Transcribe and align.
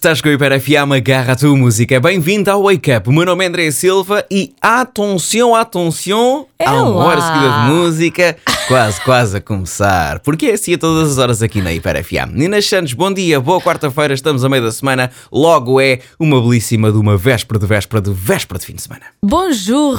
Estás 0.00 0.22
com 0.22 0.30
o 0.30 0.32
Hiper 0.32 0.58
FM, 0.58 0.92
agarra 0.96 1.34
a 1.34 1.36
tua 1.36 1.54
música. 1.54 2.00
Bem-vindo 2.00 2.50
ao 2.50 2.62
Wake 2.62 2.90
Up. 2.90 3.06
O 3.06 3.12
meu 3.12 3.26
nome 3.26 3.44
é 3.44 3.48
André 3.48 3.70
Silva 3.70 4.24
e 4.30 4.54
atenção, 4.58 5.54
atenção, 5.54 6.46
há 6.58 6.72
uma 6.72 7.04
hora 7.04 7.20
seguida 7.20 7.50
de 7.50 7.70
música, 7.70 8.36
quase, 8.70 9.00
quase 9.00 9.36
a 9.36 9.40
começar. 9.40 10.20
Porque 10.20 10.46
é 10.46 10.52
assim 10.52 10.74
a 10.74 10.78
todas 10.78 11.10
as 11.10 11.18
horas 11.18 11.42
aqui 11.42 11.60
na 11.60 11.72
Hiper 11.72 12.04
FM. 12.04 12.32
Nina 12.34 12.62
Santos, 12.62 12.92
bom 12.92 13.12
dia, 13.12 13.40
boa 13.40 13.60
quarta-feira, 13.60 14.14
estamos 14.14 14.44
a 14.44 14.48
meio 14.48 14.62
da 14.62 14.70
semana, 14.70 15.10
logo 15.32 15.80
é 15.80 15.98
uma 16.20 16.40
belíssima 16.40 16.92
de 16.92 16.96
uma 16.96 17.16
véspera 17.16 17.58
de 17.58 17.66
véspera 17.66 18.00
de 18.00 18.12
véspera 18.12 18.60
de 18.60 18.66
fim 18.66 18.74
de 18.74 18.82
semana. 18.82 19.02
Bonjour! 19.20 19.98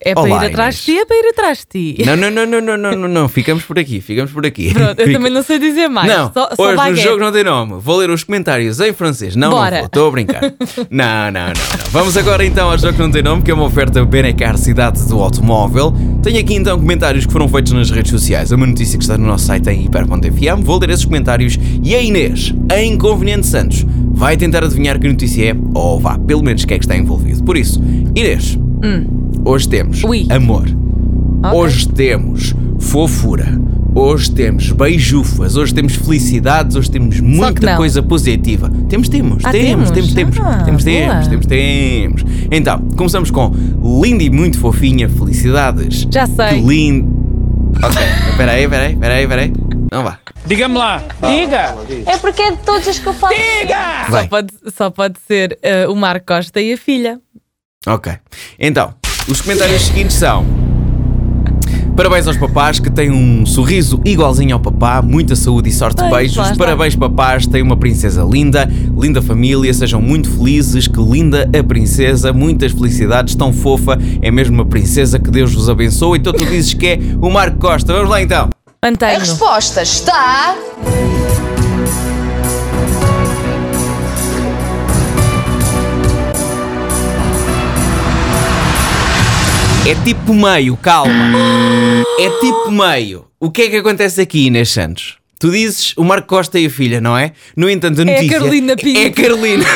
É 0.00 0.12
para 0.12 0.20
Olá, 0.22 0.44
ir 0.44 0.48
atrás 0.50 0.76
de 0.76 0.82
ti, 0.82 0.98
é 0.98 1.06
para 1.06 1.16
ir 1.16 1.28
atrás 1.30 1.58
de 1.60 1.94
ti. 1.94 2.04
Não, 2.04 2.14
não, 2.14 2.30
não, 2.30 2.44
não, 2.46 2.60
não, 2.60 2.76
não, 2.76 2.92
não, 2.94 3.08
não, 3.08 3.28
ficamos 3.28 3.64
por 3.64 3.78
aqui, 3.78 4.02
ficamos 4.02 4.30
por 4.32 4.44
aqui. 4.44 4.74
Pronto, 4.74 5.00
eu 5.00 5.06
Fica- 5.06 5.18
também 5.18 5.32
não 5.32 5.42
sei 5.42 5.58
dizer 5.58 5.88
mais. 5.88 6.06
Não, 6.12 6.30
só, 6.30 6.50
só 6.54 6.62
hoje 6.62 6.74
o 6.74 6.76
baguete. 6.76 7.02
jogo 7.02 7.20
não 7.20 7.32
tem 7.32 7.42
nome. 7.42 7.74
Vou 7.80 7.96
ler 7.96 8.10
os 8.10 8.22
comentários 8.22 8.80
em 8.80 8.92
francês. 8.92 9.34
Não, 9.34 9.48
Bora. 9.50 9.70
não 9.70 9.78
vou, 9.78 9.86
estou 9.86 10.08
a 10.08 10.10
brincar. 10.10 10.42
não, 10.90 11.30
não, 11.30 11.32
não, 11.32 11.46
não. 11.48 11.90
Vamos 11.90 12.18
agora 12.18 12.44
então 12.44 12.70
ao 12.70 12.76
jogo 12.76 12.92
que 12.92 13.00
não 13.00 13.10
tem 13.10 13.22
nome, 13.22 13.42
que 13.42 13.50
é 13.50 13.54
uma 13.54 13.64
oferta 13.64 14.04
Benecar 14.04 14.58
Cidade 14.58 15.02
do 15.08 15.20
Automóvel. 15.22 15.94
Tenho 16.22 16.38
aqui 16.38 16.54
então 16.54 16.78
comentários 16.78 17.24
que 17.24 17.32
foram 17.32 17.48
feitos 17.48 17.72
nas 17.72 17.93
redes 17.94 18.10
sociais. 18.10 18.52
É 18.52 18.56
uma 18.56 18.66
notícia 18.66 18.98
que 18.98 19.04
está 19.04 19.16
no 19.16 19.26
nosso 19.26 19.46
site 19.46 19.68
em 19.70 19.84
hiper.fm. 19.84 20.62
Vou 20.62 20.78
ler 20.78 20.90
esses 20.90 21.04
comentários 21.04 21.58
e 21.82 21.94
a 21.94 22.00
Inês, 22.02 22.54
a 22.70 22.82
Inconveniente 22.82 23.46
Santos, 23.46 23.86
vai 24.12 24.36
tentar 24.36 24.64
adivinhar 24.64 24.98
que 24.98 25.08
notícia 25.08 25.50
é, 25.52 25.56
ou 25.74 25.98
vá, 26.00 26.18
pelo 26.18 26.42
menos 26.42 26.64
que 26.64 26.74
é 26.74 26.78
que 26.78 26.84
está 26.84 26.96
envolvido. 26.96 27.42
Por 27.44 27.56
isso, 27.56 27.80
Inês, 28.14 28.58
hoje 29.44 29.68
temos 29.68 30.02
Ui. 30.04 30.26
amor. 30.30 30.66
Ok. 31.42 31.58
Hoje 31.58 31.88
temos 31.88 32.54
fofura. 32.78 33.60
Hoje 33.96 34.28
temos 34.32 34.72
beijufas, 34.72 35.54
hoje 35.56 35.72
temos 35.72 35.94
felicidades, 35.94 36.74
hoje 36.74 36.90
temos 36.90 37.20
muita 37.20 37.76
coisa 37.76 38.02
positiva. 38.02 38.68
Temos, 38.88 39.08
temos, 39.08 39.44
Ah, 39.44 39.52
temos, 39.52 39.90
temos, 39.92 40.12
temos? 40.12 40.34
temos, 40.34 40.52
Ah, 40.52 40.64
temos, 40.64 40.82
temos, 40.82 41.26
temos, 41.28 41.46
temos. 41.46 42.24
Então, 42.50 42.80
começamos 42.96 43.30
com 43.30 43.52
linda 44.02 44.24
e 44.24 44.30
muito 44.30 44.58
fofinha, 44.58 45.08
felicidades. 45.08 46.08
Já 46.10 46.26
sei. 46.26 46.60
Que 46.60 46.66
lindo. 46.68 47.13
Ok, 47.82 48.02
espera 48.30 48.52
aí, 48.52 48.64
espera 48.64 48.84
aí, 48.84 48.92
espera 48.92 49.14
aí, 49.14 49.22
espera 49.22 49.42
aí. 49.42 49.52
Não 49.92 50.02
vá. 50.02 50.18
Diga-me 50.46 50.76
lá, 50.76 51.02
diga! 51.20 51.74
É 52.06 52.18
porque 52.18 52.42
é 52.42 52.50
de 52.52 52.58
todos 52.58 52.86
os 52.86 52.98
que 52.98 53.06
eu 53.06 53.14
falo. 53.14 53.34
Vai. 54.08 54.22
Só 54.22 54.28
pode, 54.28 54.54
só 54.76 54.90
pode 54.90 55.18
ser 55.26 55.58
eh, 55.62 55.86
o 55.86 55.94
Marco 55.94 56.26
Costa 56.26 56.60
e 56.60 56.72
a 56.72 56.76
filha. 56.76 57.20
Ok. 57.86 58.12
Então, 58.58 58.94
os 59.28 59.40
comentários 59.40 59.82
seguintes 59.82 60.16
são. 60.16 60.63
Parabéns 61.96 62.26
aos 62.26 62.36
papás 62.36 62.80
que 62.80 62.90
têm 62.90 63.12
um 63.12 63.46
sorriso 63.46 64.00
igualzinho 64.04 64.54
ao 64.54 64.60
papá, 64.60 65.00
muita 65.00 65.36
saúde 65.36 65.68
e 65.68 65.72
sorte, 65.72 66.02
lá 66.02 66.10
beijos. 66.10 66.50
Parabéns, 66.56 66.96
papás, 66.96 67.46
têm 67.46 67.62
uma 67.62 67.76
princesa 67.76 68.26
linda, 68.28 68.68
linda 68.98 69.22
família, 69.22 69.72
sejam 69.72 70.02
muito 70.02 70.28
felizes, 70.28 70.88
que 70.88 71.00
linda 71.00 71.48
a 71.56 71.62
princesa, 71.62 72.32
muitas 72.32 72.72
felicidades, 72.72 73.36
tão 73.36 73.52
fofa, 73.52 73.96
é 74.20 74.30
mesmo 74.30 74.56
uma 74.56 74.66
princesa, 74.66 75.20
que 75.20 75.30
Deus 75.30 75.54
vos 75.54 75.70
abençoe. 75.70 76.18
Então 76.18 76.32
tu 76.32 76.44
dizes 76.44 76.74
que 76.74 76.86
é 76.86 76.98
o 77.20 77.30
Marco 77.30 77.58
Costa. 77.58 77.92
Vamos 77.92 78.10
lá 78.10 78.20
então. 78.20 78.50
A 78.82 78.86
Mantenho. 78.90 79.20
resposta 79.20 79.80
está. 79.82 80.56
É 89.86 89.94
tipo 90.04 90.32
meio, 90.32 90.76
calma. 90.76 91.12
É 92.18 92.30
tipo 92.40 92.70
meio. 92.70 93.26
O 93.38 93.50
que 93.50 93.62
é 93.62 93.68
que 93.70 93.76
acontece 93.76 94.20
aqui, 94.20 94.46
Inês 94.46 94.70
Santos? 94.70 95.16
Tu 95.38 95.50
dizes 95.50 95.92
o 95.96 96.04
Marco 96.04 96.26
Costa 96.28 96.58
e 96.58 96.66
a 96.66 96.70
filha, 96.70 97.00
não 97.00 97.16
é? 97.16 97.32
No 97.56 97.68
entanto, 97.68 98.00
a 98.00 98.04
É 98.04 98.08
a 98.10 98.14
notícia. 98.14 98.38
Carolina 98.38 98.76
Pinto. 98.76 98.98
É 98.98 99.06
a 99.06 99.12
Carolina. 99.12 99.64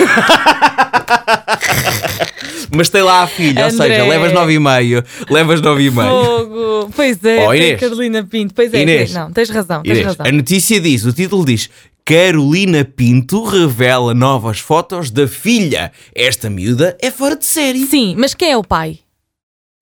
Mas 2.75 2.89
tem 2.89 3.03
lá 3.03 3.23
a 3.23 3.27
filha, 3.27 3.65
ou 3.65 3.71
seja, 3.71 3.85
André. 3.85 4.03
levas 4.05 4.33
nove 4.33 4.55
e 4.55 4.59
meio. 4.59 5.03
Levas 5.29 5.61
nove 5.61 5.85
e 5.87 5.91
meio. 5.91 6.09
Fogo! 6.09 6.91
Pois 6.95 7.23
é, 7.25 7.47
Oh, 7.47 7.53
Inês. 7.55 7.81
Carolina 7.81 8.25
Pinto. 8.25 8.55
Pois 8.55 8.73
é, 8.73 8.83
Inês. 8.83 9.13
não, 9.13 9.31
tens 9.33 9.51
razão, 9.51 9.83
tens 9.83 9.93
Inês, 9.99 10.07
razão. 10.07 10.27
a 10.27 10.33
notícia 10.33 10.81
diz, 10.81 11.05
o 11.05 11.13
título 11.13 11.45
diz 11.45 11.69
Carolina 12.05 12.85
Pinto 12.85 13.45
revela 13.45 14.15
novas 14.15 14.59
fotos 14.59 15.11
da 15.11 15.27
filha. 15.27 15.93
Esta 16.15 16.49
miúda 16.49 16.97
é 17.03 17.11
fora 17.11 17.37
de 17.37 17.45
série. 17.45 17.85
Sim, 17.87 18.15
mas 18.19 18.33
quem 18.35 18.53
é 18.53 18.57
o 18.57 18.65
pai? 18.65 19.01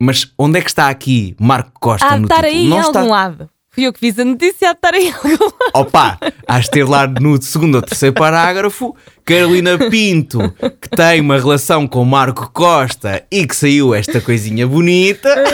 Mas 0.01 0.31
onde 0.39 0.59
é 0.59 0.63
que 0.63 0.69
está 0.69 0.89
aqui 0.89 1.35
Marco 1.41 1.73
Costa 1.81 2.07
Há 2.07 2.15
de 2.15 2.19
no 2.21 2.25
estar 2.25 2.43
título? 2.45 2.55
aí 2.55 2.65
em 2.65 2.69
Não 2.69 2.77
algum 2.79 2.89
está. 2.89 3.03
lado. 3.03 3.51
Fui 3.71 3.87
eu 3.87 3.93
que 3.93 4.01
fiz 4.01 4.19
a 4.19 4.25
notícia, 4.25 4.71
há 4.71 4.73
de 4.73 4.79
estar 4.79 4.95
aí 4.95 5.09
em 5.09 5.13
algum 5.13 5.29
lado. 5.45 5.55
Opa, 5.75 6.19
hás 6.49 6.65
de 6.65 6.71
ter 6.71 6.85
lá 6.85 7.07
no 7.07 7.41
segundo 7.43 7.75
ou 7.75 7.83
terceiro 7.83 8.15
parágrafo 8.15 8.97
Carolina 9.25 9.77
Pinto, 9.91 10.39
que 10.81 10.89
tem 10.89 11.21
uma 11.21 11.37
relação 11.39 11.87
com 11.87 12.03
Marco 12.05 12.51
Costa 12.53 13.23
e 13.31 13.47
que 13.47 13.55
saiu 13.55 13.95
esta 13.95 14.19
coisinha 14.21 14.67
bonita. 14.67 15.29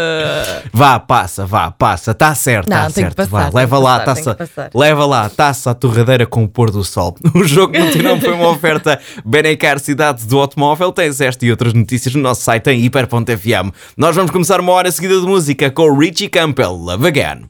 Vá, 0.74 1.00
passa, 1.00 1.46
vá, 1.46 1.72
passa, 1.72 2.12
está 2.12 2.34
certo, 2.34 2.68
está 2.68 2.90
certo. 2.90 3.16
passar, 3.16 3.52
vá, 3.52 3.60
leva 3.60 3.78
lá, 3.78 4.00
passar, 4.00 4.36
taça, 4.36 4.70
leva 4.74 5.06
lá, 5.06 5.30
taça 5.30 5.72
à 5.72 5.74
torradeira 5.74 6.26
com 6.26 6.44
o 6.44 6.48
pôr 6.48 6.72
do 6.72 6.84
sol. 6.84 7.16
O 7.34 7.44
jogo 7.44 7.74
nome, 8.04 8.22
foi 8.22 8.34
uma 8.34 8.50
oferta 8.50 9.00
Benecar 9.26 9.80
Cidade 9.80 10.26
do 10.26 10.40
Automóvel. 10.40 10.92
Tens 10.92 11.20
esta 11.20 11.46
e 11.46 11.52
outras 11.52 11.74
notícias 11.74 12.14
no 12.14 12.22
nosso 12.22 12.42
site 12.42 12.70
em 12.70 12.86
hiper.fm. 12.86 13.72
Nós 13.98 14.16
vamos 14.16 14.32
começar 14.32 14.60
uma 14.60 14.72
hora 14.74 14.92
seguida 14.92 15.20
de 15.20 15.26
música 15.26 15.72
com 15.72 15.84
o 15.84 15.98
Richie 15.98 16.30
Campbell, 16.30 16.74
Love 16.74 17.08
Again. 17.08 17.50